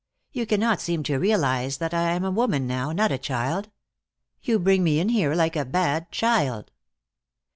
[0.31, 3.69] You cannot seem to realize that I am a woman now, not a child.
[4.41, 6.71] You bring me in here like a bad child."